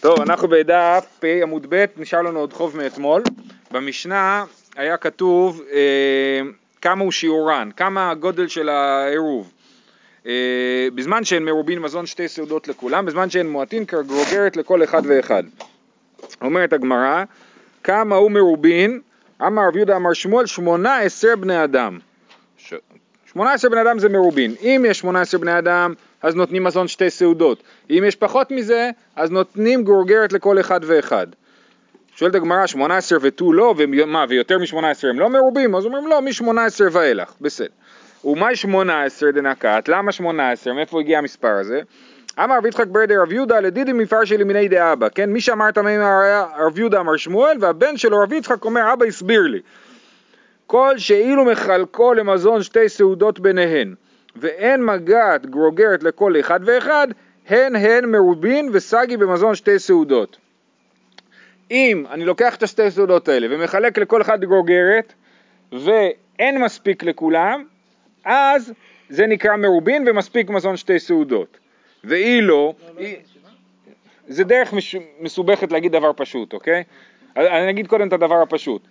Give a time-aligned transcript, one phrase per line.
[0.00, 3.22] טוב, אנחנו בדף פ עמוד ב', נשאר לנו עוד חוב מאתמול.
[3.70, 4.44] במשנה
[4.76, 6.40] היה כתוב אה,
[6.82, 9.52] כמה הוא שיעורן, כמה הגודל של העירוב.
[10.26, 15.42] אה, בזמן שהן מרובין מזון שתי סעודות לכולם, בזמן שהן מועטין כגרוגרת לכל אחד ואחד.
[16.42, 17.24] אומרת הגמרא,
[17.84, 19.00] כמה הוא מרובין,
[19.46, 21.98] אמר רב יהודה אמר שמואל, שמונה עשר בני אדם.
[23.32, 24.54] שמונה עשר בני אדם זה מרובין.
[24.60, 25.94] אם יש שמונה עשר בני אדם,
[26.26, 27.62] אז נותנים מזון שתי סעודות.
[27.90, 31.26] אם יש פחות מזה, אז נותנים גורגרת לכל אחד ואחד.
[32.16, 35.74] שואלת הגמרא, שמונה עשר ותו לא, ומה, ויותר משמונה עשר הם לא מרובים?
[35.74, 37.66] אז אומרים לא, משמונה עשר ואילך, בסדר.
[38.24, 40.72] ומאי שמונה עשר דנקת, למה שמונה עשר?
[40.72, 41.80] מאיפה הגיע המספר הזה?
[42.44, 45.30] אמר רב יצחק ברדר רב יהודה לדידי מפרשי למיני דאבא, כן?
[45.30, 46.00] מי שאמר את המימים
[46.58, 49.60] רב יהודה אמר שמואל, והבן שלו רב יצחק אומר אבא הסביר לי.
[50.66, 53.94] כל שאילו מחלקו למזון שתי סעודות ביניהן,
[54.40, 57.08] ואין מגעת גרוגרת לכל אחד ואחד,
[57.48, 60.36] הן הן מרובין וסגי במזון שתי סעודות.
[61.70, 65.12] אם אני לוקח את השתי סעודות האלה ומחלק לכל אחד גרוגרת,
[65.72, 67.64] ואין מספיק לכולם,
[68.24, 68.72] אז
[69.08, 71.58] זה נקרא מרובין ומספיק מזון שתי סעודות.
[72.04, 72.74] ואילו,
[74.28, 74.74] זה דרך
[75.20, 76.82] מסובכת להגיד דבר פשוט, אוקיי?
[77.36, 78.82] אני אגיד קודם את הדבר הפשוט.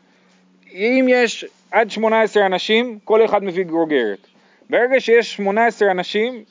[0.71, 4.27] אם יש עד 18 אנשים, כל אחד מביא גרוגרת.
[4.69, 6.43] ברגע שיש 18 אנשים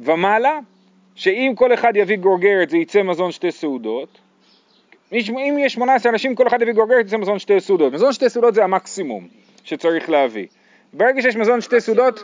[0.00, 0.58] ומעלה,
[1.14, 4.18] שאם כל אחד יביא גרוגרת זה יצא מזון שתי סעודות,
[5.12, 7.92] אם יש 18 אנשים, כל אחד יביא גרוגרת יצא מזון שתי סעודות.
[7.92, 9.28] מזון שתי סעודות זה המקסימום
[9.64, 10.46] שצריך להביא.
[10.92, 12.22] ברגע שיש מזון שתי סעודות,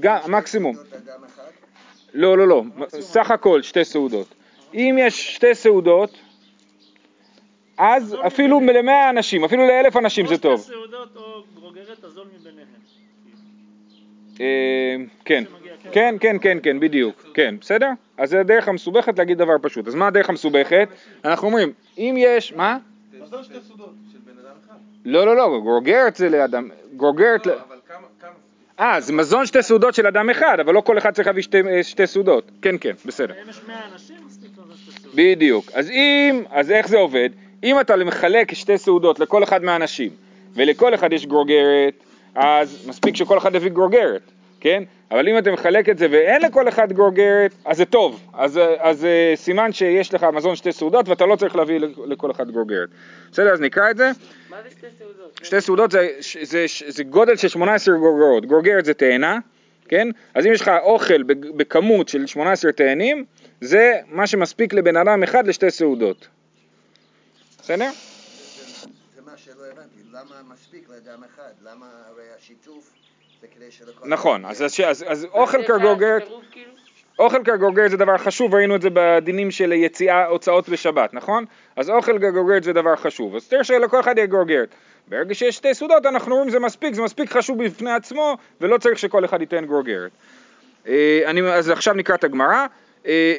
[0.00, 0.76] גם המקסימום.
[2.14, 2.62] לא, לא, לא,
[3.00, 4.34] סך הכל שתי סעודות.
[4.74, 6.18] אם יש שתי סעודות,
[7.78, 10.52] אז אפילו למאה אנשים, אפילו לאלף אנשים זה טוב.
[10.52, 12.66] או שתי סעודות או גרוגרת הזול מביניהם.
[14.40, 15.44] אה, כן,
[15.92, 17.88] כן, כן, כן, כן, בדיוק, כן, בסדר?
[18.18, 19.88] אז זה הדרך המסובכת להגיד דבר פשוט.
[19.88, 20.88] אז מה הדרך המסובכת?
[21.24, 22.78] אנחנו אומרים, אם יש, מה?
[23.22, 24.74] מזון שתי סעודות של בן אדם אחד.
[25.04, 27.46] לא, לא, לא, גרוגרת זה לאדם, גרוגרת...
[27.46, 27.54] לא.
[28.80, 31.58] אה, זה מזון שתי סעודות של אדם אחד, אבל לא כל אחד צריך להביא שתי,
[31.82, 32.50] שתי סעודות.
[32.62, 33.34] כן, כן, בסדר.
[33.44, 35.14] אם יש 100 אנשים, מספיק מזון שתי סעודות.
[35.14, 35.70] בדיוק.
[35.74, 37.30] אז אם, אז איך זה עובד?
[37.64, 40.10] אם אתה מחלק שתי סעודות לכל אחד מהאנשים,
[40.54, 41.94] ולכל אחד יש גרוגרת,
[42.34, 44.22] אז מספיק שכל אחד יביא גרוגרת,
[44.60, 44.82] כן?
[45.10, 48.20] אבל אם אתה מחלק את זה ואין לכל אחד גרוגרת, אז זה טוב.
[48.34, 52.88] אז, אז סימן שיש לך מזון שתי סעודות ואתה לא צריך להביא לכל אחד גרוגרת.
[53.32, 54.10] בסדר, אז נקרא את זה.
[54.50, 55.40] מה זה שתי סעודות?
[55.42, 58.46] שתי סעודות זה, זה, זה, זה גודל של 18 גרוגרות.
[58.46, 59.38] גרוגרת זה תאנה,
[59.88, 60.08] כן?
[60.34, 61.22] אז אם יש לך אוכל
[61.56, 63.24] בכמות של 18 תאנים,
[63.60, 66.28] זה מה שמספיק לבן אדם אחד לשתי סעודות.
[67.62, 67.90] בסדר?
[69.34, 71.50] מה שלא הבנתי, למה מספיק לאדם אחד?
[71.62, 72.90] למה הרי השיתוף
[73.40, 74.08] זה כדי שלכל...
[74.08, 75.98] נכון, אז, אז, אז, אז אוכל פירוב
[76.50, 76.70] כאילו?
[77.18, 81.44] אוכל כגוגרת זה דבר חשוב, ראינו את זה בדינים של יציאה, הוצאות בשבת, נכון?
[81.76, 84.74] אז אוכל כגוגרת זה דבר חשוב, אז תראה שלכל אחד יהיה גוגרת.
[85.08, 88.98] ברגע שיש שתי סעודות אנחנו רואים זה מספיק, זה מספיק חשוב בפני עצמו ולא צריך
[88.98, 90.10] שכל אחד ייתן גוגרת.
[90.86, 92.66] אה, אני, אז עכשיו נקרא את הגמרא.
[93.06, 93.36] אה,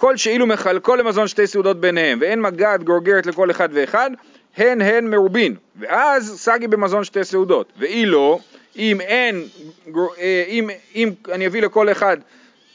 [0.00, 4.10] כל שאילו מחלקו למזון שתי סעודות ביניהם ואין מגעת גורגרת לכל אחד ואחד,
[4.56, 8.40] הן הן מרובין, ואז סגי במזון שתי סעודות, ואילו
[8.76, 9.44] אם אין,
[10.18, 12.16] אה, אם, אם אני אביא לכל אחד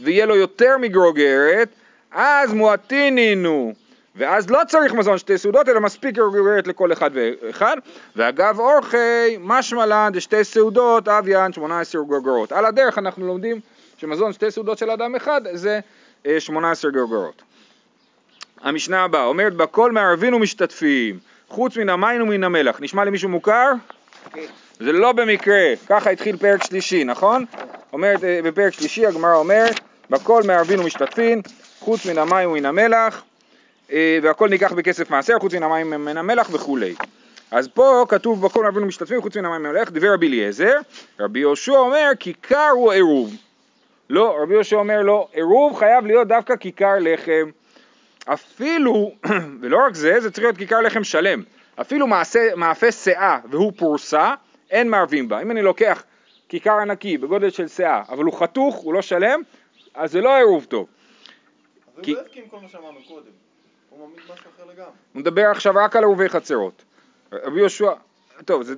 [0.02, 1.69] ויהיה לו יותר מגרוגרת,
[2.12, 3.74] אז מועטינינו,
[4.16, 7.78] ואז לא צריך מזון שתי סעודות, אלא מספיק גרוגרת לכל אחד ואחד,
[8.16, 12.52] ואגב אורחי, משמע לן דשתי סעודות, אביאן שמונה עשר גרוגרות.
[12.52, 13.59] על הדרך אנחנו לומדים
[13.97, 15.80] שמזון שתי סעודות של אדם אחד זה
[16.40, 17.41] 18 גרגרות.
[18.62, 21.19] המשנה הבאה אומרת בכל מערבין ומשתתפים
[21.50, 22.78] חוץ מן המים ומן המלח.
[22.81, 23.72] נשמע למישהו מוכר?
[24.79, 27.45] זה לא במקרה, ככה התחיל פרק שלישי, נכון?
[27.94, 29.79] אומרת בפרק שלישי הגמרא אומרת
[30.09, 31.41] בכל מערבין ומשתתפין
[31.79, 33.23] חוץ מן המים ומן המלח
[33.94, 36.95] והכל ניקח בכסף מעשר חוץ מן המים ומן המלח וכולי.
[37.51, 40.78] אז פה כתוב בכל מערבין ומשתתפין חוץ מן המים ומן המלח, דבר רבי אליעזר,
[41.19, 43.35] רבי יהושע אומר כיכר הוא עירוב
[44.09, 47.50] לא, רבי יהושע אומר לא, עירוב חייב להיות דווקא כיכר לחם.
[48.25, 49.12] אפילו,
[49.61, 51.44] ולא רק זה, זה צריך להיות כיכר לחם שלם.
[51.82, 54.34] אפילו מעשה, מאפה שאה והוא פורסה,
[54.72, 55.41] אין מערבים בה.
[55.41, 56.03] אם אני לוקח
[56.49, 59.41] כיכר ענקי בגודל של שאה, אבל הוא חתוך, הוא לא שלם,
[59.96, 60.88] אז זה לא עירוב טוב.
[61.97, 63.26] אז כי- הוא לא הסכים כל מה שאמרנו קודם.
[63.90, 64.90] הוא מעמיד משהו אחר לגמרי.
[65.14, 66.84] הוא מדבר עכשיו רק על עירובי חצרות.
[67.32, 67.91] רבי יהושע,
[68.46, 68.76] טוב, זה,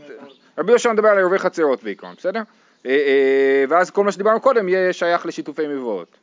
[0.58, 2.42] רבי יהושע מדבר על עירובי חצרות בעיקרון, בסדר?
[2.86, 6.18] אה, אה, ואז כל מה שדיברנו קודם יהיה שייך לשיתופי מבואות.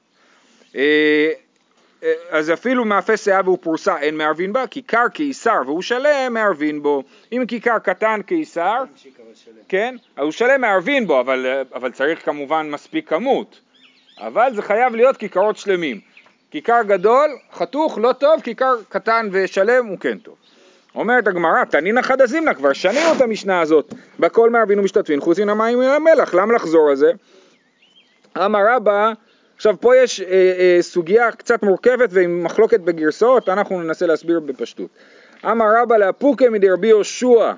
[2.02, 6.34] אה, אה, אז אפילו מאפה שאה והוא פרוסה אין מערבין בה, כיכר קיסר והוא שלם
[6.34, 7.02] מערבין בו.
[7.32, 8.84] אם כיכר קטן קיסר,
[9.68, 13.60] כן, אז הוא שלם מערבין בו, אבל, אבל צריך כמובן מספיק כמות.
[14.18, 16.00] אבל זה חייב להיות כיכרות שלמים.
[16.50, 20.34] כיכר גדול, חתוך, לא טוב, כיכר קטן ושלם הוא כן טוב.
[20.94, 25.48] אומרת הגמרא, תנינא חדא זימנא, כבר שנינו את המשנה הזאת, בכל מערבין ומשתתפין, חוץ מן
[25.48, 27.12] המים ומן המלח, למה לחזור על זה?
[28.38, 29.12] אמר רבא,
[29.56, 30.26] עכשיו פה יש אה,
[30.58, 34.88] אה, סוגיה קצת מורכבת ועם מחלוקת בגרסאות, אנחנו ננסה להסביר בפשטות.
[35.44, 37.52] אמר רבא לאפוקי מדי רבי יהושע,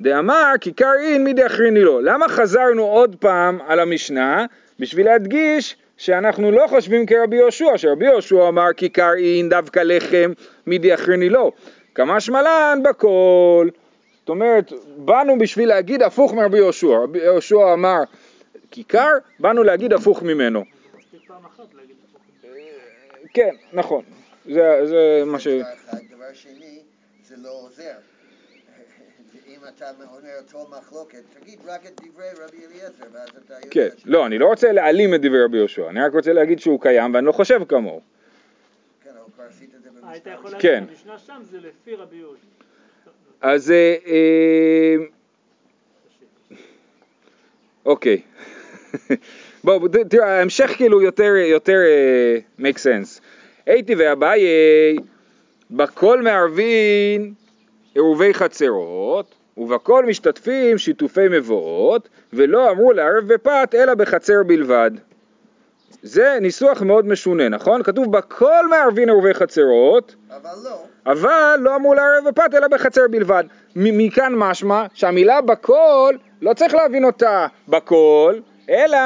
[0.00, 2.00] דאמר כיכר אין מידי אחריני לו.
[2.00, 4.46] למה חזרנו עוד פעם על המשנה?
[4.78, 10.32] בשביל להדגיש שאנחנו לא חושבים כרבי יהושע, שרבי יהושע אמר כיכר אין דווקא לחם
[10.66, 11.52] מידי אחריני לו.
[11.94, 13.68] כמשמע לן בכל.
[14.20, 16.98] זאת אומרת, באנו בשביל להגיד הפוך מרבי יהושע.
[17.02, 17.98] רבי יהושע אמר
[18.70, 20.64] כיכר, באנו להגיד הפוך ממנו.
[21.34, 22.22] פעם אחת להגיד את הפוך.
[23.32, 24.04] כן, נכון.
[24.46, 25.46] זה, זה מה ש...
[25.46, 26.82] דבר שני,
[27.24, 27.92] זה לא עוזר.
[29.48, 33.54] אם אתה אומר אותו מחלוקת, תגיד רק את דברי רבי אליעזר, ואז אתה.
[33.70, 36.80] כן, לא, אני לא רוצה להעלים את דברי רבי יהושע, אני רק רוצה להגיד שהוא
[36.80, 38.00] קיים ואני לא חושב כמוהו.
[39.04, 40.10] כן, אבל כבר עשית את זה במשנה.
[40.10, 40.72] היית יכול כן.
[40.72, 42.46] להגיד, המשנה שם זה לפי רבי יהושע.
[43.40, 44.96] אז אה, אה,
[47.84, 48.22] אוקיי.
[49.64, 52.38] בואו, ת- תראו, ההמשך כאילו יותר, יותר אה,
[52.70, 53.20] make sense.
[53.66, 54.40] הייתי ואביי,
[55.70, 57.32] בכל מערבין
[57.94, 64.90] עירובי חצרות, ובכל משתתפים שיתופי מבואות, ולא אמרו לערב בפת אלא בחצר בלבד.
[66.02, 67.82] זה ניסוח מאוד משונה, נכון?
[67.82, 70.82] כתוב בכל מערבין עירובי חצרות, אבל לא.
[71.06, 73.44] אבל לא אמור לערב בפת אלא בחצר בלבד.
[73.76, 78.34] מכאן משמע שהמילה בכל, לא צריך להבין אותה בכל,
[78.70, 78.98] אלא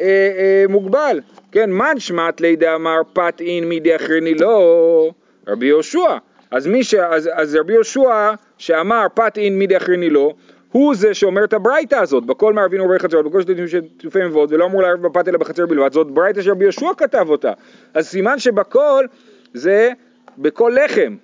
[0.00, 1.20] אה, אה, מוגבל.
[1.52, 5.10] כן, מן שמט לידי אמר פת אין מידי אחריני לא,
[5.48, 6.16] רבי יהושע.
[6.50, 6.94] אז, ש...
[6.94, 10.34] אז, אז רבי יהושע שאמר פת אין מידי אחריני לא,
[10.72, 14.64] הוא זה שאומר את הברייתא הזאת, בכל מערבין ובי חצרות, בכל שתיים שיתופי מבואות, ולא
[14.64, 17.52] אמור לערב בפת אלא בחצר בלבד, זאת ברייתא שרבי יהושע כתב אותה.
[17.94, 19.06] אז סימן שבכל
[19.54, 19.90] זה
[20.38, 21.16] בכל לחם,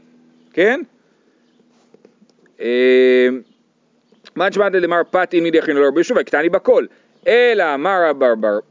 [0.53, 0.81] כן?
[2.61, 3.29] אה,
[4.37, 6.87] מה נשמעת לדמר פת אין מידי אחינו לרבי יהושע, וקטני בכל.
[7.29, 8.11] אלא אמר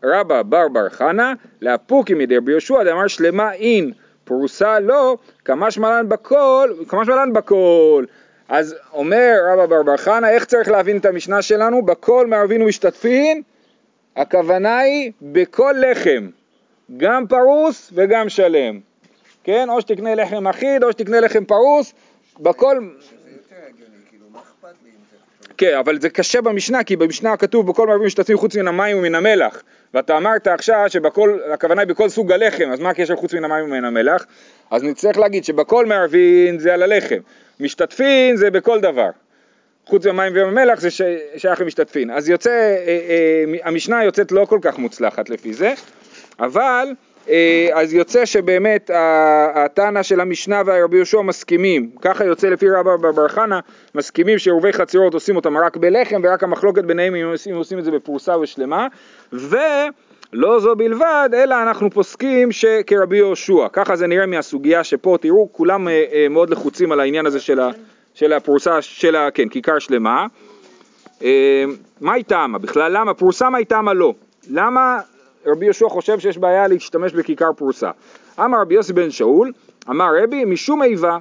[0.03, 3.91] רבא בר- בר חנא, לאפוקי מידי רבי יהושע, דאמר שלמה אין,
[4.23, 8.05] פרוסה לא, כמשמע לן בכל, כמשמע לן בכל.
[8.49, 11.85] אז אומר רבא בר בר חנא, איך צריך להבין את המשנה שלנו?
[11.85, 13.41] בכל מערבין ומשתתפין,
[14.15, 16.29] הכוונה היא בכל לחם,
[16.97, 18.79] גם פרוס וגם שלם.
[19.43, 19.69] כן?
[19.69, 21.93] או שתקנה לחם אחיד, או שתקנה לחם פרוס,
[22.39, 22.79] בכל...
[22.79, 25.46] זה יותר הגיוני, כאילו, מה אכפת לי אם זה חשוב?
[25.57, 29.15] כן, אבל זה קשה במשנה, כי במשנה כתוב בכל מערבים משתתפים חוץ מן המים ומן
[29.15, 29.63] המלח.
[29.93, 33.65] ואתה אמרת עכשיו שבכל, הכוונה היא בכל סוג הלחם, אז מה הקשר חוץ מן המים
[33.65, 34.25] ומן המלח?
[34.71, 37.17] אז נצטרך להגיד שבכל מערבין זה על הלחם,
[37.59, 39.09] משתתפין זה בכל דבר.
[39.85, 40.89] חוץ מהמים והמלח זה
[41.37, 42.11] שייך למשתתפין.
[42.11, 45.73] אז יוצא, אה, אה, המשנה יוצאת לא כל כך מוצלחת לפי זה,
[46.39, 46.87] אבל
[47.73, 48.89] אז יוצא שבאמת
[49.55, 53.59] התנא של המשנה והרבי יהושע מסכימים, ככה יוצא לפי רבא בר חנא,
[53.95, 57.91] מסכימים שעירובי חצרות עושים אותם רק בלחם ורק המחלוקת ביניהם אם עושים, עושים את זה
[57.91, 58.87] בפרוסה ושלמה,
[59.33, 65.87] ולא זו בלבד, אלא אנחנו פוסקים שכרבי יהושע, ככה זה נראה מהסוגיה שפה תראו כולם
[65.87, 67.69] אה, אה, מאוד לחוצים על העניין הזה של, ה,
[68.13, 70.25] של הפרוסה, של ה, כן, כיכר שלמה.
[71.23, 71.63] אה,
[72.01, 72.57] מה היא טעמה?
[72.57, 73.13] בכלל למה?
[73.13, 74.13] פרוסה מה היא טעמה לא?
[74.49, 74.97] למה
[75.47, 77.91] רבי יהושע חושב שיש בעיה להשתמש בכיכר פרוסה?
[78.39, 79.51] אמר רבי יוסי בן שאול,
[79.89, 81.17] אמר רבי משום איבה,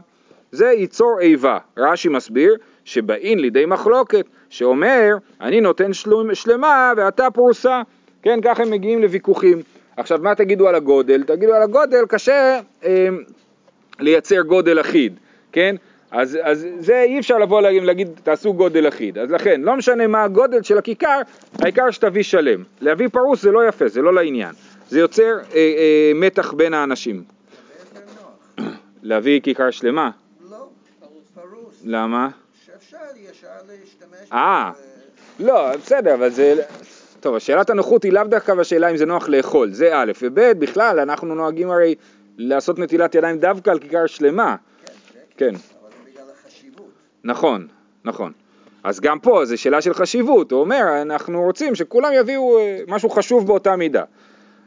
[0.53, 1.59] זה ייצור איבה.
[1.77, 7.83] רש"י מסביר שבאין לידי מחלוקת, שאומר אני נותן שלום, שלמה ואתה פרוסה,
[8.23, 9.63] כן ככה הם מגיעים לוויכוחים.
[9.97, 11.23] עכשיו מה תגידו על הגודל?
[11.23, 13.09] תגידו על הגודל קשה אה,
[14.01, 15.19] לייצר גודל אחיד,
[15.53, 15.77] כן?
[16.11, 20.07] אז, אז זה אי אפשר לבוא להגיד, להגיד תעשו גודל אחיד, אז לכן לא משנה
[20.07, 21.21] מה הגודל של הכיכר,
[21.59, 22.65] העיקר שתביא שלם.
[22.81, 24.55] להביא פרוס זה לא יפה, זה לא לעניין,
[24.89, 27.23] זה יוצר אה, אה, מתח בין האנשים.
[29.03, 30.11] להביא כיכר שלמה,
[30.51, 30.57] לא,
[31.35, 31.83] פרוס.
[31.85, 32.29] למה?
[32.67, 34.33] שאפשר ישר להשתמש.
[34.33, 34.73] אה.
[35.41, 36.63] לא, בסדר, אבל זה...
[37.21, 41.01] טוב, שאלת הנוחות היא לאו דווקא בשאלה אם זה נוח לאכול, זה א', וב', בכלל,
[41.01, 41.95] אנחנו נוהגים הרי
[42.39, 44.57] לעשות נטילת ידיים דווקא על כיכר שלמה.
[44.87, 45.55] כן, זה כן.
[45.55, 46.91] אבל זה בגלל החשיבות.
[47.25, 47.67] נכון,
[48.05, 48.33] נכון.
[48.85, 53.11] אז גם פה זו שאלה של חשיבות, הוא אומר, אנחנו רוצים שכולם יביאו אה, משהו
[53.11, 54.03] חשוב באותה מידה.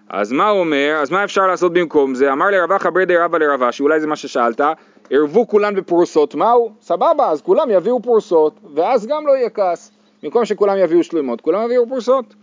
[0.10, 1.00] אז מה הוא אומר?
[1.02, 2.32] אז מה אפשר לעשות במקום זה?
[2.32, 4.62] אמר לרבא חברי די רבא לרבא, שאולי זה מה ששאלת,
[5.10, 6.72] ערבו כולן בפרוסות, מהו?
[6.82, 9.92] סבבה, אז כולם יביאו פרוסות, ואז גם לא יהיה כעס.
[10.24, 12.36] במקום שכולם יביאו שלמות, כולם יביאו פרוסות.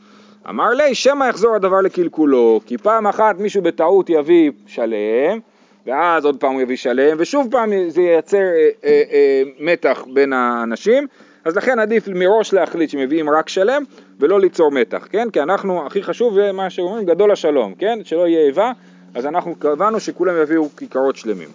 [0.49, 5.39] אמר לי, שמא יחזור הדבר לקלקולו, כי פעם אחת מישהו בטעות יביא שלם,
[5.87, 10.33] ואז עוד פעם הוא יביא שלם, ושוב פעם זה ייצר אה, אה, אה, מתח בין
[10.33, 11.07] האנשים,
[11.45, 13.83] אז לכן עדיף מראש להחליט שמביאים רק שלם,
[14.21, 15.31] ולא ליצור מתח, כן?
[15.31, 17.99] כי אנחנו, הכי חשוב זה מה שאומרים, גדול השלום, כן?
[18.05, 18.73] שלא יהיה איבה,
[19.15, 21.49] אז אנחנו קבענו שכולם יביאו כיכרות שלמים.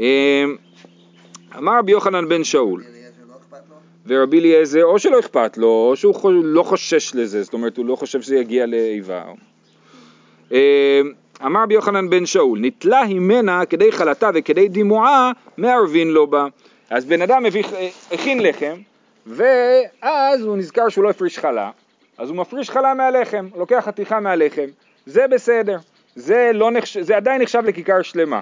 [0.00, 0.44] אה,
[1.58, 2.82] אמר רבי יוחנן בן שאול?
[4.06, 7.96] ורבי אליעזר, או שלא אכפת לו, או שהוא לא חושש לזה, זאת אומרת, הוא לא
[7.96, 9.22] חושב שזה יגיע לאיבה.
[11.46, 16.46] אמר רבי יוחנן בן שאול, נתלה הימנה כדי חלתה וכדי דימועה, מערבין לו בה.
[16.90, 18.74] אז בן אדם אה, הכין לחם,
[19.26, 21.70] ואז הוא נזכר שהוא לא הפריש חלה,
[22.18, 24.66] אז הוא מפריש חלה מהלחם, לוקח חתיכה מהלחם,
[25.06, 25.78] זה בסדר,
[26.14, 26.96] זה, לא נחש...
[26.96, 28.40] זה עדיין נחשב לכיכר שלמה.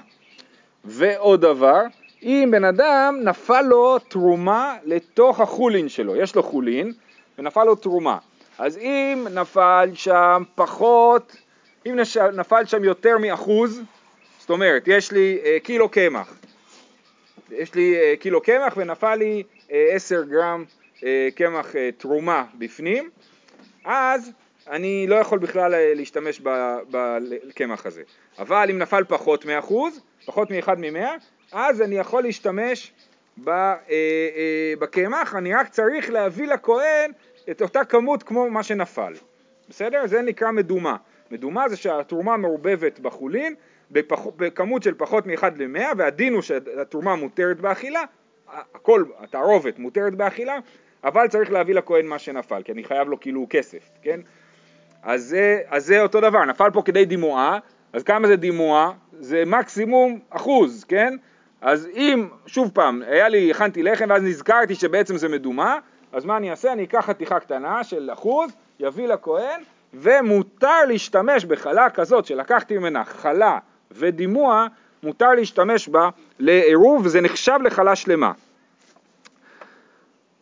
[0.85, 1.81] ועוד דבר,
[2.23, 6.93] אם בן אדם נפל לו תרומה לתוך החולין שלו, יש לו חולין
[7.39, 8.19] ונפל לו תרומה,
[8.59, 11.37] אז אם נפל שם פחות,
[11.87, 11.97] אם.
[12.33, 13.83] נפל שם יותר מאחוז,
[14.39, 16.39] זאת אומרת, יש לי אה, קילו קמח,
[17.51, 20.65] יש לי אה, קילו קמח ונפל לי אה, 10 גרם
[21.35, 21.67] קמח
[21.99, 23.11] תרומה בפנים,
[23.85, 24.31] אז
[24.71, 26.41] אני לא יכול בכלל להשתמש
[26.91, 28.03] בקמח הזה.
[28.39, 31.15] אבל אם נפל פחות מאחוז, פחות מאחד ממאה,
[31.53, 32.93] אז אני יכול להשתמש
[34.79, 37.11] בקמח, אני רק צריך להביא לכהן
[37.51, 39.13] את אותה כמות כמו מה שנפל.
[39.69, 40.07] בסדר?
[40.07, 40.97] זה נקרא מדומה.
[41.31, 43.55] מדומה זה שהתרומה מעורבבת בחולין
[43.91, 44.27] בפח...
[44.37, 48.03] בכמות של פחות מאחד למאה, והדין הוא שהתרומה מותרת באכילה,
[48.75, 50.59] הכל, התערובת מותרת באכילה,
[51.05, 54.21] אבל צריך להביא לכהן מה שנפל, כי אני חייב לו כאילו כסף, כן?
[55.03, 55.37] אז
[55.69, 57.59] אז זה אותו דבר, נפל פה כדי דימועה,
[57.93, 58.93] אז כמה זה דימועה?
[59.19, 61.17] זה מקסימום אחוז, כן?
[61.61, 65.79] אז אם, שוב פעם, היה לי, הכנתי לחם ואז נזכרתי שבעצם זה מדומה,
[66.13, 66.73] אז מה אני אעשה?
[66.73, 69.61] אני אקח חתיכה קטנה של אחוז, יביא לכהן,
[70.01, 73.59] ומותר להשתמש בחלה כזאת שלקחתי ממנה חלה
[73.91, 74.67] ודימוע,
[75.03, 78.33] מותר להשתמש בה לעירוב וזה נחשב לחלה שלמה.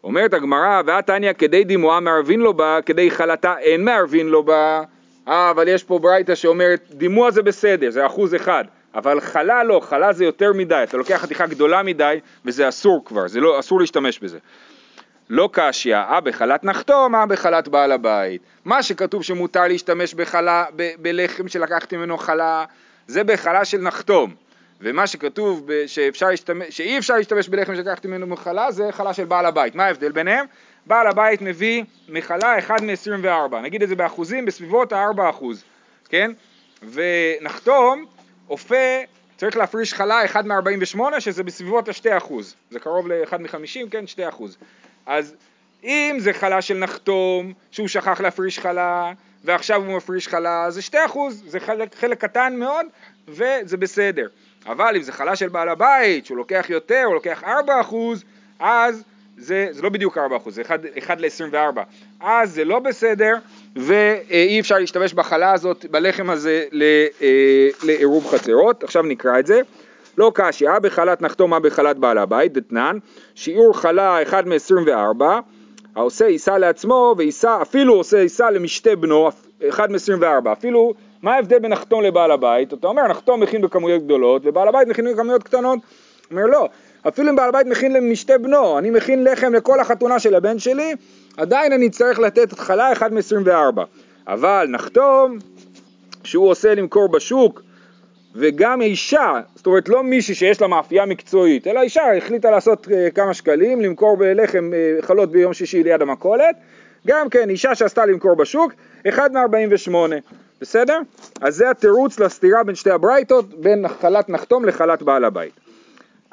[0.04, 4.82] אומרת הגמרא, והתניא כדי דימועה מערבין לו בה, כדי חלתה אין מערבין לו בה.
[5.28, 9.80] אה, אבל יש פה ברייתא שאומרת, דימוע זה בסדר, זה אחוז אחד, אבל חלה לא,
[9.80, 13.80] חלה זה יותר מדי, אתה לוקח חתיכה גדולה מדי וזה אסור כבר, זה לא, אסור
[13.80, 14.38] להשתמש בזה.
[15.30, 18.42] לא קשיא, אה בחלת נחתום, אה בחלת בעל הבית.
[18.64, 22.64] מה שכתוב שמותר להשתמש בחלה, ב, בלחם שלקחתי ממנו חלה,
[23.06, 24.34] זה בחלה של נחתום.
[24.80, 29.24] ומה שכתוב ב- שאפשר להשתמש, שאי אפשר להשתמש בלחם שלקחתי ממנו חלה, זה חלה של
[29.24, 29.74] בעל הבית.
[29.74, 30.46] מה ההבדל ביניהם?
[30.86, 35.64] בעל הבית מביא מחלה 1 מ-24, נגיד את זה באחוזים, בסביבות ה-4 אחוז,
[36.08, 36.30] כן?
[36.92, 38.04] ונחתום,
[38.48, 39.00] אופה,
[39.36, 42.54] צריך להפריש חלה 1 מ-48, שזה בסביבות ה-2 אחוז.
[42.70, 44.06] זה קרוב ל-1 מ-50, כן?
[44.06, 44.56] 2 אחוז.
[45.06, 45.34] אז
[45.84, 49.12] אם זה חלה של נחתום, שהוא שכח להפריש חלה,
[49.44, 52.86] ועכשיו הוא מפריש חלה, זה 2 אחוז, זה חלק, חלק קטן מאוד,
[53.28, 54.26] וזה בסדר.
[54.66, 58.24] אבל אם זה חלה של בעל הבית, שהוא לוקח יותר, הוא לוקח 4 אחוז,
[58.58, 59.04] אז
[59.36, 61.80] זה, זה לא בדיוק 4 אחוז, זה 1, 1 ל-24.
[62.20, 63.34] אז זה לא בסדר,
[63.76, 66.64] ואי אפשר להשתמש בחלה הזאת, בלחם הזה,
[67.22, 68.84] אה, לעירוב חצרות.
[68.84, 69.60] עכשיו נקרא את זה.
[70.18, 72.98] לא קשיא, אה בחלת נחתום, אה בחלת בעל הבית, דתנן,
[73.34, 75.22] שיעור חלה 1 מ-24,
[75.96, 79.28] העושה יישא לעצמו ויישא, אפילו עושה יישא למשתה בנו,
[79.68, 82.72] 1 מ-24, אפילו, מה ההבדל בין נחתום לבעל הבית?
[82.72, 85.78] אתה אומר, נחתום מכין בכמויות גדולות, ובעל הבית מכין בכמויות קטנות.
[86.30, 86.68] אומר, לא,
[87.08, 90.94] אפילו אם בעל הבית מכין למשתה בנו, אני מכין לחם לכל החתונה של הבן שלי,
[91.36, 93.80] עדיין אני אצטרך לתת התחלה 1 מ-24.
[94.28, 95.38] אבל נחתום,
[96.24, 97.62] שהוא עושה למכור בשוק,
[98.34, 103.10] וגם אישה, זאת אומרת לא מישהי שיש לה מאפייה מקצועית, אלא אישה החליטה לעשות אה,
[103.10, 106.56] כמה שקלים, למכור בלחם אה, חלות ביום שישי ליד המכולת,
[107.06, 108.72] גם כן אישה שעשתה למכור בשוק,
[109.08, 109.94] 1 מ-48,
[110.60, 110.98] בסדר?
[111.40, 115.60] אז זה התירוץ לסתירה בין שתי הברייתות, בין חלת נחתום לחלת בעל הבית.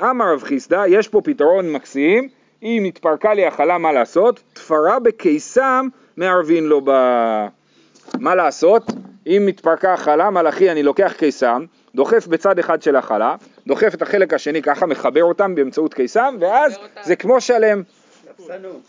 [0.02, 2.28] אמר רב חיסדא, יש פה פתרון מקסים,
[2.64, 4.42] אם התפרקה לי החלה מה לעשות?
[4.54, 6.92] תפרה בקיסם מערבין לו ב...
[8.20, 8.84] מה לעשות?
[9.28, 13.36] אם מתפרקה החלה, מלאכי אני לוקח קיסם, דוחף בצד אחד של החלה,
[13.68, 16.72] דוחף את החלק השני ככה, מחבר אותם באמצעות קיסם, ואז.
[17.04, 17.84] זה כמו שלם.
[18.38, 18.82] תפסנות.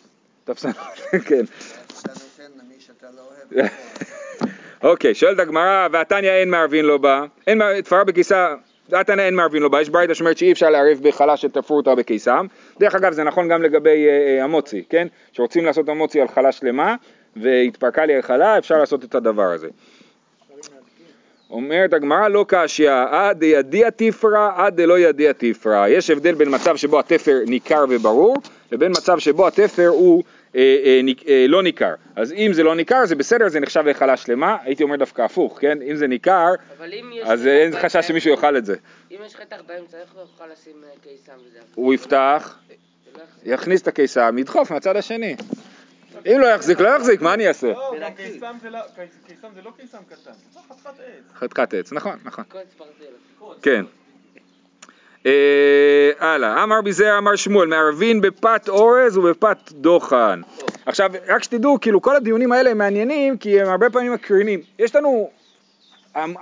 [0.44, 0.76] תפסנות,
[1.28, 1.44] כן.
[3.52, 3.62] לא.
[4.90, 8.54] אוקיי, שואלת הגמרא, והתניא אין מערבין לו בה, אין מע- תפרה בקיסה,
[8.88, 12.47] והתניא אין מערבין לו בה, יש ברייתא שאומרת שאי אפשר לערב בחלה שתפרו אותה בקיסם,
[12.80, 15.06] דרך אגב זה נכון גם לגבי אה, אה, המוצי, כן?
[15.32, 16.94] שרוצים לעשות המוצי על חלה שלמה,
[17.37, 19.68] והתפרקה לי החלה, אפשר לעשות את הדבר הזה.
[21.52, 25.87] אומרת הגמרא לא קשיא, עד דידיע תפרא, עד דלא ידיע תפרא.
[25.88, 28.37] יש הבדל בין מצב שבו התפר ניכר וברור,
[28.73, 30.23] לבין מצב שבו התפר הוא
[30.56, 31.94] אה, אה, ניק- אה, לא ניכר.
[32.16, 35.59] אז אם זה לא ניכר זה בסדר, זה נחשב לחלה שלמה, הייתי אומר דווקא הפוך,
[35.61, 35.78] כן?
[35.82, 36.49] אם זה ניכר,
[36.80, 37.25] אם.
[37.25, 38.76] אז חטח אין באמצע, חשש שמישהו יאכל את זה.
[39.11, 41.59] אם יש חטח באמצע, איך הוא יוכל לשים אה, קיסם וזה?
[41.75, 42.59] הוא יפתח.
[43.44, 45.37] יכניס את הקיסם, ידחוף מהצד השני.
[46.26, 47.67] אם לא יחזיק, לא יחזיק, מה אני אעשה?
[47.73, 47.93] לא.
[48.17, 48.79] קיסם זה לא-
[49.26, 51.35] קיסם זה לא קיסם קטן, זה חתיכת עץ.
[51.38, 52.45] חתיכת עץ, נכון, נכון.
[53.62, 53.85] כן.
[55.26, 60.41] אה, הלאה, אמר ביזר אמר שמואל, מערבין בפת אורז ובפת דוחן.
[60.87, 64.61] עכשיו, רק שתדעו, כאילו כל הדיונים האלה הם מעניינים כי הם הרבה פעמים מקרינים.
[64.79, 65.31] יש לנו,
[66.14, 66.37] המ-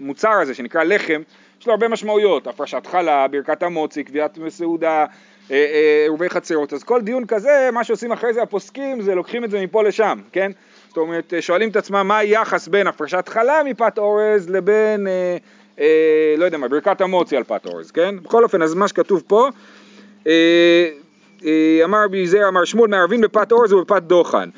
[0.00, 1.22] המוצר הזה שנקרא לחם,
[1.60, 5.04] יש לו הרבה משמעויות, הפרשת חלה, ברכת המוצי, קביעת סעודה,
[5.50, 9.44] אה, אה, עירובי חצרות, אז כל דיון כזה, מה שעושים אחרי זה הפוסקים זה לוקחים
[9.44, 10.52] את זה מפה לשם, כן?
[10.88, 15.36] זאת אומרת, אה, שואלים את עצמם מה היחס בין הפרשת חלה מפת אורז לבין, אה,
[15.80, 18.14] אה, לא יודע מה, ברכת המוצי על פת אורז, כן?
[18.22, 19.48] בכל אופן, אז מה שכתוב פה,
[20.26, 20.88] אה,
[21.44, 24.48] אה, אמר רבי זרע אמר שמואל מערבין בפת אורז ובפת דוחן.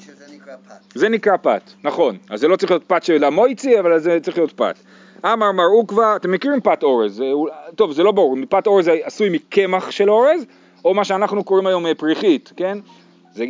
[0.00, 0.94] שזה נקרא פת.
[0.94, 2.16] זה נקרא פת, נכון.
[2.30, 4.78] אז זה לא צריך להיות פת של המויצי, אבל זה צריך להיות פת.
[5.24, 7.22] אמר מר עוקבא, אתם מכירים פת אורז,
[7.76, 10.46] טוב זה לא ברור, פת אורז עשוי מקמח של אורז,
[10.84, 12.78] או מה שאנחנו קוראים היום אה, פריחית, כן?
[13.34, 13.44] זה,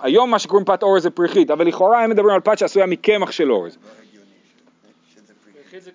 [0.00, 3.30] היום מה שקוראים פת אורז זה פריחית, אבל לכאורה הם מדברים על פת שעשויה מקמח
[3.30, 3.76] של אורז.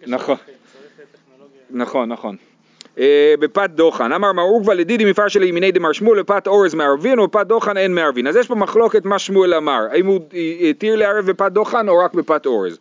[0.08, 0.36] נכון.
[0.36, 1.62] טכנולוגיה.
[1.70, 2.36] נכון, נכון.
[3.00, 7.20] אה, בפת דוחן, אמר מר עוקבא לדידי מפר של ימיני דמר שמואל, בפת אורז מערבין
[7.20, 8.28] ובפת דוחן אין מערבין.
[8.28, 11.98] אז יש פה מחלוקת מה שמואל אמר, האם הוא אה, התיר לערב בפת דוחן או
[11.98, 12.80] רק בפת אורז.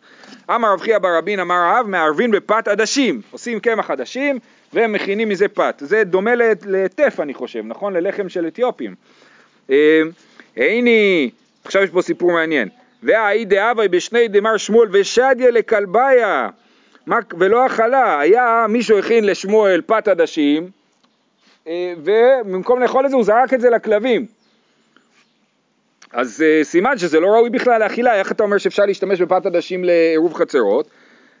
[0.49, 4.39] אמר רב חייא בר רבין אמר רב מערבין בפת עדשים, עושים קמח עדשים
[4.73, 5.75] ומכינים מזה פת.
[5.85, 7.93] זה דומה לט- לטף אני חושב, נכון?
[7.93, 8.95] ללחם של אתיופים.
[9.71, 10.01] אה,
[10.57, 10.89] הנה,
[11.65, 12.69] עכשיו יש פה סיפור מעניין.
[13.03, 16.49] והאי דאבי בשני דמר שמואל ושדיה לכלביה.
[17.39, 20.69] ולא אכלה, היה מישהו הכין לשמואל פת עדשים
[21.67, 24.25] אה, ובמקום לאכול את זה הוא זרק את זה לכלבים
[26.13, 29.83] אז אה, סימן שזה לא ראוי בכלל לאכילה, איך אתה אומר שאפשר להשתמש בפת עדשים
[29.83, 30.89] לעירוב חצרות?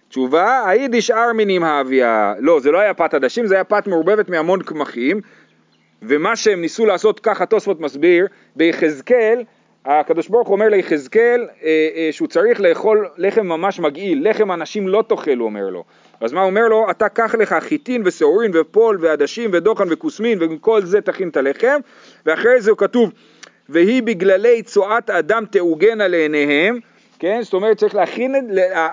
[0.09, 4.63] תשובה, היידיש ארמינים האביה, לא זה לא היה פת עדשים, זה היה פת מעורבבת מהמון
[4.63, 5.21] קמחים
[6.01, 9.43] ומה שהם ניסו לעשות, ככה תוספות מסביר, ביחזקאל,
[9.85, 15.03] הקדוש ברוך אומר ליחזקאל אה, אה, שהוא צריך לאכול לחם ממש מגעיל, לחם אנשים לא
[15.07, 15.83] תאכל, הוא אומר לו.
[16.21, 16.91] אז מה הוא אומר לו?
[16.91, 21.79] אתה קח לך חיטין ושעורין ופול ועדשים ודוחן וכוסמין וכל זה תכין את הלחם,
[22.25, 23.11] ואחרי זה הוא כתוב,
[23.69, 26.79] והיא בגללי צואת אדם תעוגנה לעיניהם,
[27.19, 27.39] כן?
[27.41, 28.43] זאת אומרת צריך להכין את,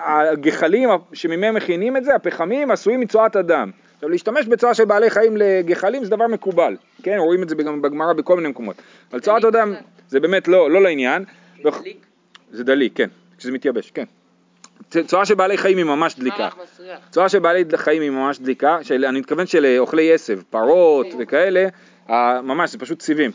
[0.03, 3.71] הגחלים שממהם מכינים את זה, הפחמים עשויים מצואת אדם.
[3.95, 7.17] עכשיו להשתמש בצואה של בעלי חיים לגחלים זה דבר מקובל, כן?
[7.17, 8.75] רואים את זה גם בגמרא בכל מיני מקומות.
[9.11, 9.73] אבל צואת אדם.
[10.09, 11.23] זה באמת לא, לא לעניין.
[11.63, 12.05] דליק?
[12.51, 14.03] זה דליק, כן, כשזה מתייבש, כן.
[15.05, 16.49] צואה של בעלי חיים היא ממש דליקה.
[17.11, 21.07] צואה של בעלי חיים היא ממש דליקה, של, אני מתכוון של אה, אוכלי עשב, פרות
[21.19, 21.67] וכאלה,
[22.09, 23.31] אה, ממש, זה פשוט סיבים.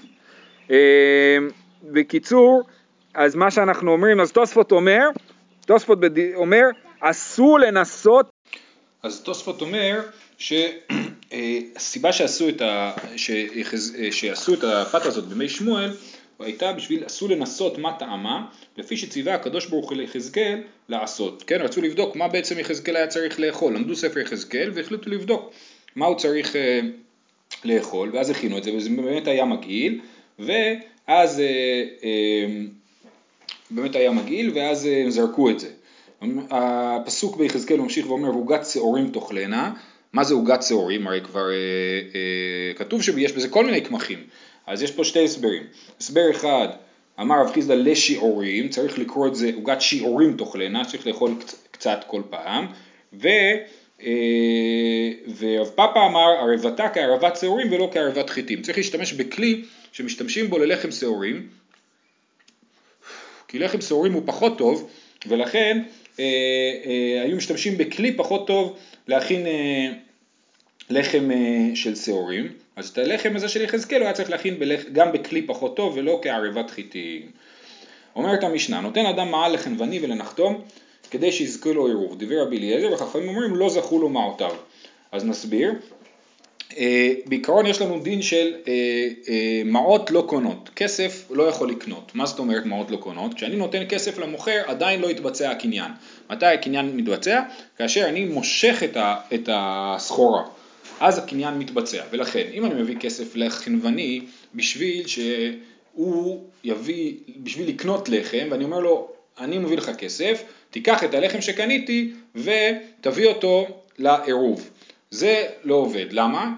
[0.70, 1.38] אה,
[1.82, 2.62] בקיצור,
[3.14, 5.08] אז מה שאנחנו אומרים, אז תוספות אומר,
[5.66, 6.34] תוספות בד...
[6.34, 6.62] אומר,
[7.00, 8.30] אסור לנסות
[9.02, 10.00] אז תוספות אומר
[10.38, 12.92] שהסיבה שעשו את, ה...
[13.16, 13.96] שיחז...
[14.10, 15.90] שעשו את הפת הזאת בימי שמואל
[16.38, 21.42] הייתה בשביל, עשו לנסות מה טעמה, לפי שציווה הקדוש ברוך הוא ליחזקאל לעשות.
[21.46, 23.74] כן, רצו לבדוק מה בעצם יחזקאל היה צריך לאכול.
[23.74, 25.50] למדו ספר יחזקאל והחליטו לבדוק
[25.96, 26.80] מה הוא צריך אה,
[27.64, 30.00] לאכול, ואז הכינו את זה, וזה באמת היה מגעיל,
[30.38, 31.44] ואז אה,
[32.04, 32.46] אה,
[33.70, 35.68] באמת היה מגעיל, ואז אה, הם זרקו את זה.
[36.50, 39.72] הפסוק ביחזקאל ממשיך ואומר, ועוגת שעורים תאכלנה.
[40.12, 41.06] מה זה עוגת שעורים?
[41.06, 41.54] הרי כבר אה,
[42.14, 44.18] אה, כתוב שיש בזה כל מיני קמחים.
[44.66, 45.62] אז יש פה שתי הסברים.
[46.00, 46.68] הסבר אחד,
[47.20, 52.04] אמר רב חיסדא לשיעורים, צריך לקרוא את זה עוגת שיעורים תאכלנה, צריך לאכול קצ- קצת
[52.06, 52.66] כל פעם.
[53.12, 53.28] ו...
[54.02, 58.62] אה, ורב פאפא אמר ערבתה כערבת שעורים ולא כערבת חיטים.
[58.62, 61.48] צריך להשתמש בכלי שמשתמשים בו ללחם שעורים,
[63.48, 64.90] כי לחם שעורים הוא פחות טוב,
[65.26, 65.82] ולכן
[66.20, 66.24] אה,
[66.86, 69.46] אה, היו משתמשים בכלי פחות טוב להכין
[70.90, 71.30] לחם
[71.74, 75.42] של שעורים, אז את הלחם הזה של יחזקאל הוא היה צריך להכין בלח, גם בכלי
[75.42, 77.30] פחות טוב ולא כערבת חיטים.
[78.16, 80.64] אומרת המשנה, נותן אדם מעל לחנווני ולנחתום
[81.10, 82.18] כדי שיזכו לו עירוב.
[82.18, 84.54] דיבר רבי אליעזר וחכמים אומרים לא זכו לו מעותיו.
[85.12, 85.72] אז נסביר.
[86.76, 88.72] אה, בעיקרון יש לנו דין של אה,
[89.28, 92.12] אה, מעות לא קונות, כסף לא יכול לקנות.
[92.14, 93.34] מה זאת אומרת מעות לא קונות?
[93.34, 95.90] כשאני נותן כסף למוכר עדיין לא התבצע הקניין.
[96.30, 97.42] מתי הקניין מתבצע?
[97.78, 98.82] כאשר אני מושך
[99.34, 100.42] את הסחורה.
[101.00, 104.20] אז הקניין מתבצע, ולכן אם אני מביא כסף לחנווני
[104.54, 111.14] בשביל שהוא יביא, בשביל לקנות לחם, ואני אומר לו, אני מביא לך כסף, תיקח את
[111.14, 114.70] הלחם שקניתי ותביא אותו לעירוב.
[115.10, 116.54] זה לא עובד, למה?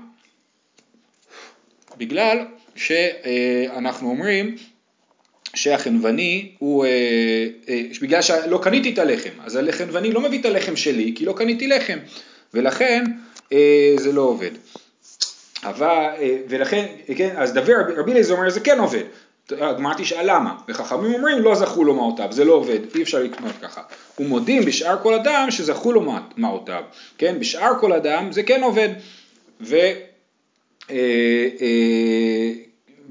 [1.97, 2.39] בגלל
[2.77, 4.57] שאנחנו אומרים
[5.55, 6.91] שהחנווני הוא, אה,
[7.69, 11.33] אה, בגלל שלא קניתי את הלחם, אז החנווני לא מביא את הלחם שלי כי לא
[11.33, 11.99] קניתי לחם,
[12.55, 13.05] ולכן
[13.53, 14.51] אה, זה לא עובד.
[15.63, 16.07] אבל,
[16.49, 19.03] ולכן, כן, אז דבר, רבי אליעזר אומר זה כן עובד.
[19.61, 23.53] הגמרא תשאל למה, וחכמים אומרים לא זכו לו מעותיו, זה לא עובד, אי אפשר לקנות
[23.63, 23.83] ככה.
[24.19, 26.83] ומודים בשאר כל אדם שזכו לו מע- מעותיו,
[27.19, 28.89] כן, בשאר כל אדם זה כן עובד.
[29.61, 29.77] ו...
[30.91, 32.53] אה, אה,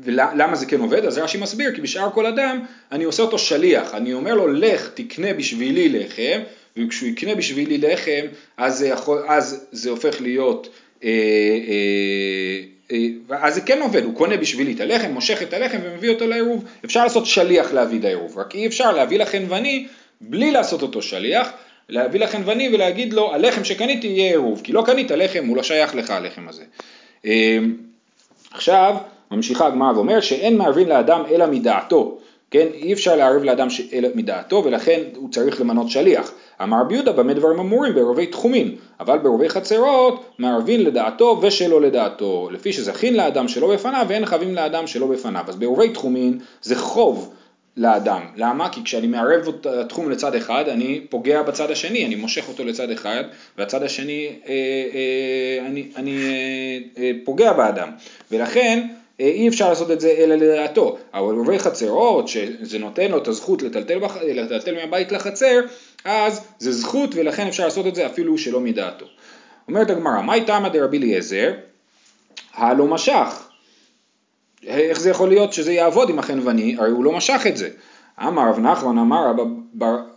[0.03, 1.05] ולמה זה כן עובד?
[1.05, 4.89] אז רש"י מסביר, כי בשאר כל אדם אני עושה אותו שליח, אני אומר לו לך
[4.93, 6.39] תקנה בשבילי לחם,
[6.77, 8.25] וכשהוא יקנה בשבילי לחם
[8.57, 10.69] אז זה, יכול, אז זה הופך להיות,
[11.03, 11.09] אה,
[11.67, 12.63] אה,
[13.29, 16.63] אז זה כן עובד, הוא קונה בשבילי את הלחם, מושך את הלחם ומביא אותו לעירוב,
[16.85, 19.87] אפשר לעשות שליח להביא את העירוב, רק אי אפשר להביא לחנווני
[20.21, 21.49] בלי לעשות אותו שליח,
[21.89, 25.95] להביא לחנווני ולהגיד לו הלחם שקניתי יהיה עירוב, כי לא קנית לחם, הוא לא שייך
[25.95, 26.63] לך הלחם הזה.
[27.25, 27.57] אה,
[28.51, 28.95] עכשיו
[29.31, 32.19] ממשיכה הגמרא ואומר שאין מערבין לאדם אלא מדעתו,
[32.51, 32.67] כן?
[32.73, 33.67] אי אפשר לערב לאדם.
[33.93, 36.31] אלא מדעתו ולכן הוא צריך למנות שליח.
[36.63, 37.95] אמר רבי יהודה במה דברים אמורים?
[37.95, 44.25] בערבי תחומין, אבל בערבי חצרות מערבין לדעתו ושלא לדעתו, לפי שזכין לאדם שלא בפניו ואין
[44.25, 45.43] חייבים לאדם שלא בפניו.
[45.47, 47.33] אז בערבי תחומין זה חוב
[47.77, 48.21] לאדם.
[48.35, 48.69] למה?
[48.69, 52.91] כי כשאני מערב את התחום לצד אחד, אני פוגע בצד השני, אני מושך אותו לצד
[52.91, 53.23] אחד,
[53.57, 54.53] והצד השני, אה,
[54.93, 57.89] אה, אני, אני אה, אה, פוגע באדם.
[58.31, 58.87] ולכן
[59.19, 60.97] אה, אי אפשר לעשות את זה אלא לדעתו.
[61.13, 64.17] אבל בערבי חצרות, שזה נותן לו את הזכות לטלטל, בח...
[64.17, 65.59] לטלטל מהבית לחצר,
[66.05, 69.05] אז זה זכות ולכן אפשר לעשות את זה אפילו שלא מדעתו.
[69.67, 71.53] אומרת הגמרא, מהי תמא דרבי אליעזר?
[72.53, 73.49] הלא משך.
[74.67, 76.75] איך זה יכול להיות שזה יעבוד עם החנווני?
[76.79, 77.69] הרי הוא לא משך את זה.
[78.27, 79.31] אמר רב נחמן אמר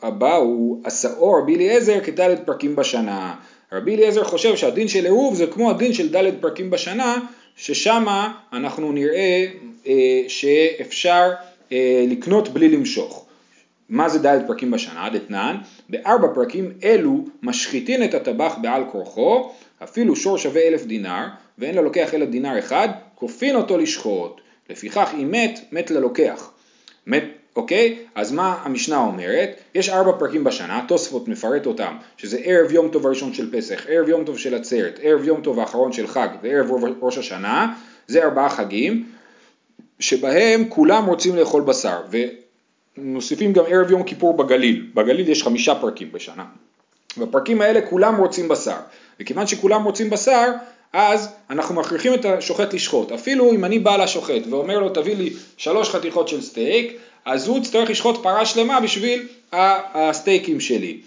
[0.03, 3.35] הבא הוא השאור רבי אליעזר כדלת פרקים בשנה.
[3.73, 7.19] רבי אליעזר חושב שהדין של עירוב זה כמו הדין של דלת פרקים בשנה,
[7.57, 8.07] ששם
[8.53, 9.47] אנחנו נראה
[9.87, 11.31] אה, שאפשר
[11.73, 13.22] אה, לקנות בלי למשוך.
[13.93, 15.09] מה זה דלת פרקים בשנה?
[15.13, 15.57] דתנן,
[15.89, 19.53] בארבע פרקים אלו משחיתין את הטבח בעל כורחו,
[19.83, 21.27] אפילו שור שווה אלף דינר,
[21.59, 24.41] ואין ללוקח אלא דינר אחד, כופין אותו לשחוט.
[24.71, 26.51] לפיכך אם מת, מת ללוקח.
[27.07, 27.25] מת,
[27.57, 27.99] אוקיי?
[28.15, 29.51] אז מה המשנה אומרת?
[29.75, 34.09] יש ארבע פרקים בשנה, תוספות מפרט אותם, שזה ערב יום טוב הראשון של פסח, ערב
[34.09, 37.75] יום טוב של עצרת, ערב יום טוב האחרון של חג וערב ראש השנה,
[38.07, 39.05] זה ארבעה חגים,
[40.01, 42.01] שבהם כולם רוצים לאכול בשר,
[42.99, 46.45] ומוסיפים גם ערב יום כיפור בגליל, בגליל יש חמישה פרקים בשנה,
[47.19, 48.77] בפרקים האלה כולם רוצים בשר,
[49.21, 50.53] וכיוון שכולם רוצים בשר,
[50.93, 53.13] אז אנחנו מכריחים את השוחט לשחוט.
[53.13, 57.59] אפילו אם אני בא לשוחט ואומר לו תביא לי שלוש חתיכות של סטייק, אז הוא
[57.59, 61.01] יצטרך לשחוט פרה שלמה בשביל הסטייקים שלי.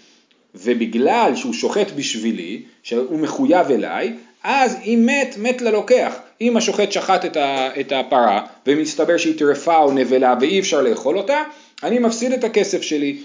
[0.54, 6.14] ובגלל שהוא שוחט בשבילי, שהוא מחויב אליי, אז אם מת, מת ללוקח.
[6.40, 7.36] אם השוחט שחט
[7.80, 11.42] את הפרה ומסתבר שהיא טרפה או נבלה ואי אפשר לאכול אותה,
[11.82, 13.22] אני מפסיד את הכסף שלי.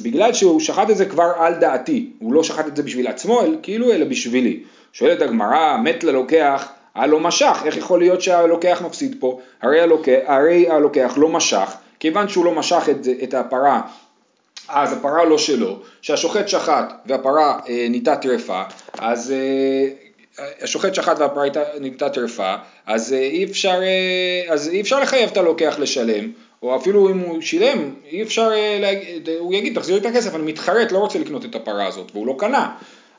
[0.00, 3.40] בגלל שהוא שחט את זה כבר על דעתי, הוא לא שחט את זה בשביל עצמו,
[3.62, 4.60] כאילו אלא בשבילי.
[4.92, 9.40] שואלת הגמרא, מת ללוקח, הלא משך, איך יכול להיות שהלוקח מפסיד פה?
[9.62, 13.80] הרי הלוקח, הרי הלוקח לא משך, כיוון שהוא לא משך את, את הפרה,
[14.68, 18.62] אז הפרה לא שלו, שהשוחט שחט והפרה אה, ניתה טרפה,
[18.98, 19.88] אז אה,
[20.62, 21.44] השוחט שחט והפרה
[21.80, 22.54] ניתה טרפה,
[22.86, 26.30] אז, אה, אי אפשר, אה, אז אי אפשר לחייב את הלוקח לשלם,
[26.64, 30.42] או אפילו אם הוא שילם, אי אפשר, אה, להגיד, הוא יגיד תחזיר את הכסף, אני
[30.42, 32.70] מתחרט, לא רוצה לקנות את הפרה הזאת, והוא לא קנה,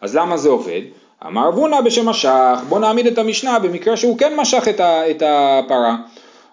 [0.01, 0.81] אז למה זה עובד?
[1.25, 5.23] אמר בונה בשם משך, בוא נעמיד את המשנה במקרה שהוא כן משך את, ה, את
[5.25, 5.95] הפרה.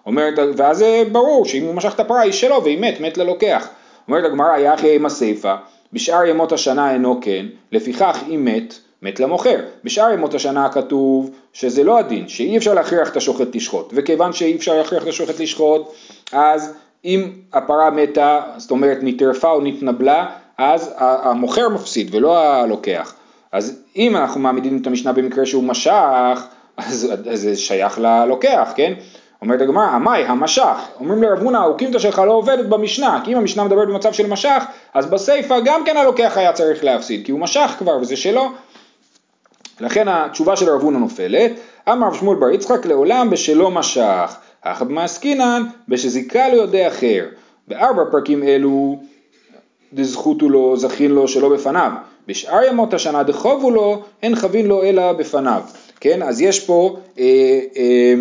[0.05, 3.67] אומרת, ואז זה ברור שאם הוא משך את הפרה היא שלו והיא מת, מת ללוקח.
[4.07, 5.55] אומרת הגמרא, יחי עם הסיפה,
[5.93, 9.59] בשאר ימות השנה אינו כן, לפיכך אם מת, מת למוכר.
[9.83, 14.55] בשאר ימות השנה כתוב שזה לא הדין, שאי אפשר להכריח את השוחט לשחוט, וכיוון שאי
[14.55, 15.93] אפשר להכריח את השוחט לשחוט,
[16.31, 16.73] אז
[17.05, 20.25] אם הפרה מתה, זאת אומרת נטרפה או נתנבלה,
[20.57, 23.13] אז המוכר מפסיד ולא הלוקח.
[23.51, 26.43] אז אם אנחנו מעמידים את המשנה במקרה שהוא משך,
[26.77, 28.93] אז, אז זה שייך ללוקח, כן?
[29.41, 33.63] אומרת הגמרא, עמי המשך, אומרים לרב הונא, האוקימתא שלך לא עובדת במשנה, כי אם המשנה
[33.63, 34.63] מדברת במצב של משך,
[34.93, 38.51] אז בסיפא גם כן הלוקח היה צריך להפסיד, כי הוא משך כבר וזה שלו.
[39.79, 41.51] לכן התשובה של רב הונא נופלת,
[41.89, 47.25] אמר רב שמואל בר יצחק לעולם בשלו משך, אך במעסקינן בשזיכה ליודע אחר.
[47.67, 48.99] בארבע פרקים אלו
[49.93, 51.91] דזכותו לו, זכין לו שלא בפניו.
[52.27, 55.61] בשאר ימות השנה דחובו לו, אין חבין לו אלא בפניו.
[55.99, 58.13] כן, אז יש פה אה, אה,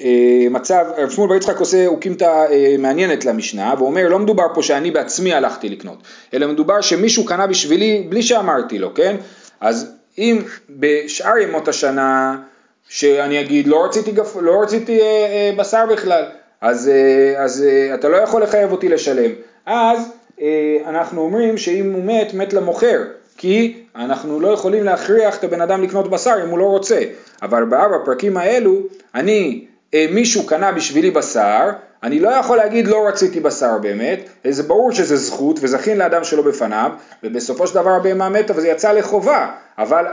[0.00, 4.62] אה, מצב, רב שמואל בר יצחק עושה אוקימתא אה, מעניינת למשנה, ואומר לא מדובר פה
[4.62, 5.98] שאני בעצמי הלכתי לקנות,
[6.34, 9.16] אלא מדובר שמישהו קנה בשבילי בלי שאמרתי לו, כן?
[9.60, 10.38] אז אם
[10.70, 12.36] בשאר ימות השנה,
[12.88, 16.24] שאני אגיד לא רציתי, גפ, לא רציתי אה, אה, בשר בכלל,
[16.60, 19.30] אז, אה, אז אה, אתה לא יכול לחייב אותי לשלם,
[19.66, 19.98] אז
[20.40, 23.02] אה, אנחנו אומרים שאם הוא מת, מת למוכר,
[23.36, 27.00] כי אנחנו לא יכולים להכריח את הבן אדם לקנות בשר אם הוא לא רוצה,
[27.42, 28.80] אבל בארבע הפרקים האלו,
[29.14, 31.70] אני אה, מישהו קנה בשבילי בשר,
[32.02, 34.20] אני לא יכול להגיד לא רציתי בשר באמת,
[34.50, 36.90] זה ברור שזה זכות וזכין לאדם שלא בפניו,
[37.22, 40.04] ובסופו של דבר הבהמה מתה וזה יצא לחובה, אבל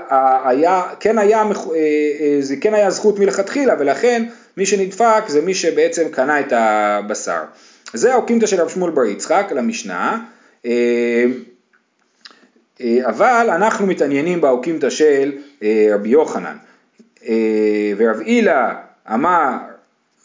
[0.45, 4.25] היה, כן היה, אה, אה, זה כן היה זכות מלכתחילה, ולכן
[4.57, 7.41] מי שנדפק זה מי שבעצם קנה את הבשר.
[7.93, 10.19] זה האוקימתא של רב שמואל בר יצחק למשנה.
[10.65, 11.25] אה,
[13.01, 15.31] אבל אנחנו מתעניינים באוקימתא של
[15.93, 16.57] רבי יוחנן.
[17.97, 18.75] ורב הילה
[19.13, 19.51] אמר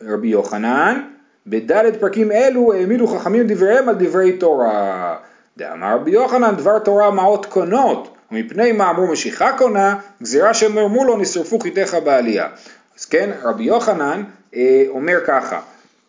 [0.03, 1.03] רבי יוחנן,
[1.47, 5.17] בדלת פרקים אלו העמידו חכמים דבריהם על דברי תורה.
[5.57, 11.17] דאמר רבי יוחנן דבר תורה מעות קונות, ומפני מה אמרו משיכה קונה, גזירה שאמרו לו
[11.17, 12.49] נשרפו חיתיך בעלייה.
[12.99, 14.23] אז כן, רבי יוחנן
[14.57, 15.61] אה, אומר ככה,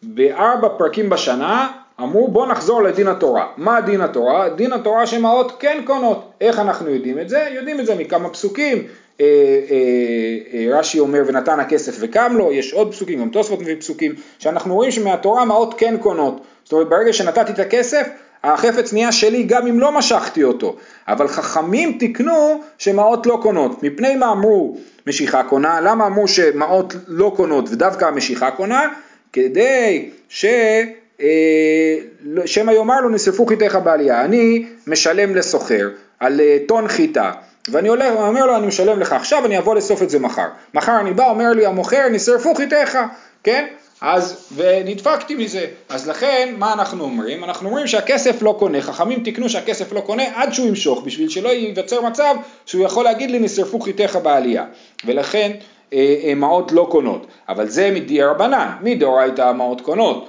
[0.04, 3.48] בארבע פרקים בשנה אמרו בוא נחזור לדין התורה.
[3.58, 4.50] מה דין התורה?
[4.50, 6.32] דין התורה שמעות כן קונות.
[6.42, 7.48] איך אנחנו יודעים את זה?
[7.52, 8.88] יודעים את זה מכמה פסוקים.
[9.22, 9.26] אה,
[9.72, 9.78] אה,
[10.54, 14.76] אה, רש"י אומר ונתן הכסף וקם לו, יש עוד פסוקים, גם תוספות מביא פסוקים, שאנחנו
[14.76, 16.42] רואים שמהתורה מעות כן קונות.
[16.64, 18.08] זאת אומרת ברגע שנתתי את הכסף,
[18.44, 20.76] החפץ נהיה שלי גם אם לא משכתי אותו.
[21.08, 23.84] אבל חכמים תיקנו שמעות לא קונות.
[23.84, 24.78] מפני מה אמרו
[25.08, 25.82] משיכה קונה?
[25.82, 28.88] למה אמרו שמעות לא קונות ודווקא המשיכה קונה?
[29.34, 30.46] כדי ש...
[31.22, 31.96] אה,
[32.46, 37.32] שמא יאמר לו נשרפו חיתיך בעלייה, אני משלם לסוחר על אה, טון חיטה
[37.70, 40.48] ואני הולך, אומר לו אני משלם לך עכשיו, אני אבוא לאסוף את זה מחר.
[40.74, 42.98] מחר אני בא, אומר לי המוכר נשרפו חיתיך,
[43.44, 43.66] כן?
[44.02, 45.66] אז, ונדפקתי מזה.
[45.90, 47.44] אז לכן, מה אנחנו אומרים?
[47.44, 51.50] אנחנו אומרים שהכסף לא קונה, חכמים תיקנו שהכסף לא קונה עד שהוא ימשוך, בשביל שלא
[51.50, 52.36] ייווצר מצב
[52.66, 54.66] שהוא יכול להגיד לי נשרפו חיתיך בעלייה.
[55.06, 55.52] ולכן,
[55.94, 57.28] אה, אה, מעות לא קונות.
[57.50, 60.28] אבל זה מדי רבנן, מדאורייתא המעות קונות.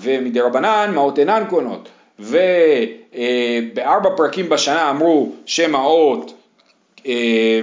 [0.00, 1.88] ומדי רבנן מעות אינן קונות.
[2.18, 6.34] ובארבע פרקים בשנה אמרו שמעות,
[7.06, 7.60] אה,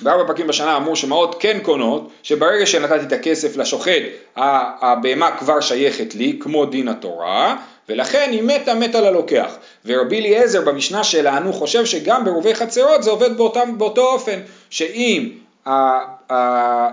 [0.00, 4.02] בארבע פרקים בשנה אמרו שמעות כן קונות, שברגע שנתתי את הכסף לשוחט,
[4.36, 7.56] הבהמה כבר שייכת לי, כמו דין התורה,
[7.88, 9.56] ולכן היא מתה מתה ללוקח.
[9.84, 15.28] ורבי אליעזר במשנה שלנו חושב שגם ברובי חצרות זה עובד באותם, באותו אופן, שאם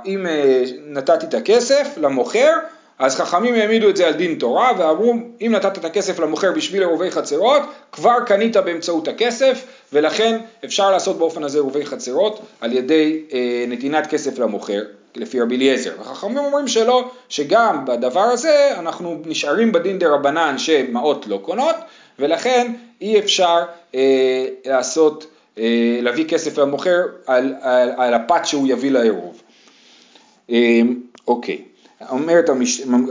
[0.06, 0.26] אם
[0.88, 2.52] נתתי את הכסף למוכר,
[3.00, 6.82] אז חכמים העמידו את זה על דין תורה ואמרו אם נתת את הכסף למוכר בשביל
[6.82, 13.22] עירובי חצרות כבר קנית באמצעות הכסף ולכן אפשר לעשות באופן הזה עירובי חצרות על ידי
[13.34, 14.82] אה, נתינת כסף למוכר
[15.16, 15.92] לפי רבי אליעזר.
[16.02, 21.76] החכמים אומרים שלא, שגם בדבר הזה אנחנו נשארים בדין דה רבנן שמעות לא קונות
[22.20, 23.60] ולכן אי אפשר
[23.96, 29.42] אה, לעשות, אה, להביא כסף למוכר על, על, על הפת שהוא יביא לעירוב.
[30.52, 30.82] אה,
[31.28, 31.69] אוקיי.
[32.10, 32.50] אומרת.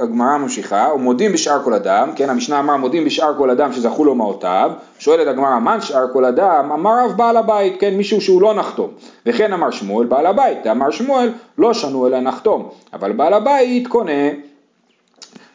[0.03, 4.15] הגמרא ממשיכה, ומודים בשאר כל אדם, כן, המשנה אמר מודים בשאר כל אדם שזכו לו
[4.15, 6.73] מעותיו, שואלת הגמרא, מה שאר כל אדם?
[6.73, 8.91] אמר רב בעל הבית, כן, מישהו שהוא לא נחתום,
[9.27, 14.29] וכן אמר שמואל בעל הבית, אמר שמואל, לא שנו אלא נחתום, אבל בעל הבית קונה,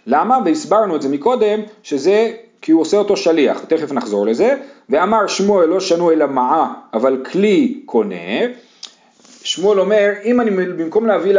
[0.08, 0.40] למה?
[0.46, 4.56] והסברנו את זה מקודם, שזה כי הוא עושה אותו שליח, תכף נחזור לזה,
[4.90, 8.16] ואמר שמואל לא שנו אלא מעה, אבל כלי קונה,
[9.56, 11.34] שמואל אומר, אם אני במקום להביא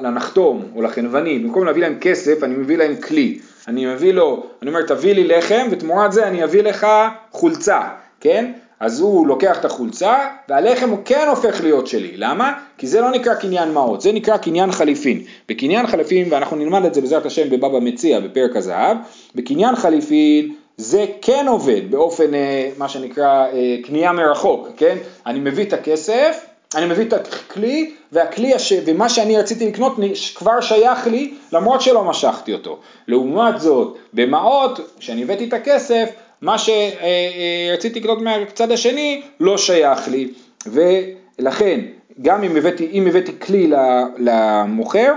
[0.00, 3.38] לנחתום או לחנווני, במקום להביא להם כסף, אני מביא להם כלי.
[3.68, 6.86] אני מביא לו, אני אומר, תביא לי לחם, ותמורת זה אני אביא לך
[7.30, 7.80] חולצה,
[8.20, 8.52] כן?
[8.80, 12.12] אז הוא לוקח את החולצה, והלחם הוא כן הופך להיות שלי.
[12.16, 12.52] למה?
[12.78, 15.22] כי זה לא נקרא קניין מעות, זה נקרא קניין חליפין.
[15.48, 18.96] בקניין חליפין, ואנחנו נלמד את זה בעזרת השם בבבא מציע בפרק הזהב,
[19.34, 24.96] בקניין חליפין זה כן עובד באופן, אה, מה שנקרא, אה, קנייה מרחוק, כן?
[25.26, 28.72] אני מביא את הכסף, אני מביא את הכלי, והכלי הש...
[28.86, 29.96] ומה שאני רציתי לקנות
[30.34, 32.78] כבר שייך לי, למרות שלא משכתי אותו.
[33.08, 36.10] לעומת זאת, במעות, כשאני הבאתי את הכסף,
[36.42, 40.28] מה שרציתי לקנות מהצד השני לא שייך לי,
[40.66, 41.80] ולכן,
[42.22, 43.70] גם אם הבאתי, אם הבאתי כלי
[44.18, 45.12] למוכר,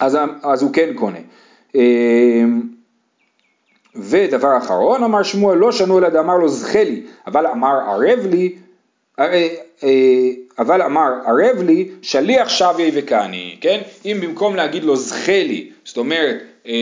[0.00, 1.18] אז, אז הוא כן קונה.
[3.96, 8.54] ודבר אחרון, אמר שמואל, לא שנו אלא דאמר לו זכה לי, אבל אמר ערב לי,
[9.18, 9.48] אה,
[9.82, 13.80] אה, אבל אמר ערב לי שליח שבי וקני, כן?
[14.04, 16.74] אם במקום להגיד לו זכה לי, זאת אומרת אה,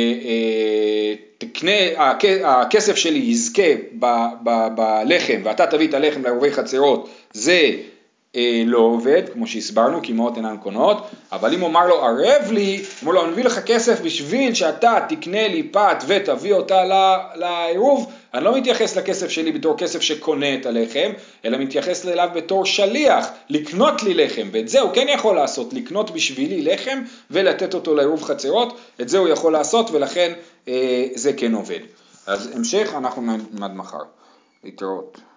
[1.38, 2.10] תקנה,
[2.44, 3.62] הכסף שלי יזכה
[4.74, 7.70] בלחם ואתה תביא את הלחם לערובי חצרות, זה
[8.36, 12.52] אה, לא עובד, כמו שהסברנו, כי אמהות אינן קונות, אבל אם הוא אמר לו ערב
[12.52, 16.84] לי, אמר לו אני מביא לך כסף בשביל שאתה תקנה לי פת ותביא אותה
[17.34, 21.12] לעירוב, אני לא מתייחס לכסף שלי בתור כסף שקונה את הלחם,
[21.44, 26.10] אלא מתייחס אליו בתור שליח, לקנות לי לחם, ואת זה הוא כן יכול לעשות, לקנות
[26.10, 30.32] בשבילי לחם ולתת אותו לעירוב חצרות, את זה הוא יכול לעשות ולכן
[30.68, 31.80] אה, זה כן עובד.
[32.26, 34.02] אז המשך אנחנו נלמד מחר.
[34.64, 35.31] להתראות.